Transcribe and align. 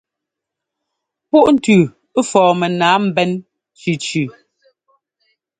Púʼntʉʉ 1.29 1.81
fɔɔ 2.29 2.51
mɛnǎa 2.59 2.93
mbɛ́n 3.05 3.29
cʉcʉ. 3.79 4.13